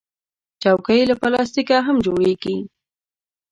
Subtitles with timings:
[0.61, 2.55] چوکۍ له پلاستیکه هم جوړیږي.